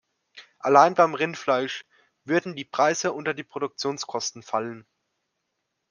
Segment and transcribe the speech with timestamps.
[0.57, 1.85] Allein beim Rindfleisch
[2.23, 4.87] würden die Preise unter die Produktionskosten fallen.